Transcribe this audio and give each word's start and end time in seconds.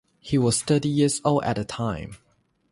He 0.19 0.35
was 0.39 0.63
thirty 0.63 0.89
years 0.89 1.21
old 1.23 1.43
at 1.43 1.57
the 1.57 1.63
time. 1.63 2.15